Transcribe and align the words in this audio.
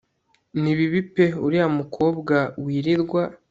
nibibi 0.61 1.01
pe 1.13 1.25
uriya 1.45 1.67
mukobwa 1.77 2.35
wirirwa 2.63 3.21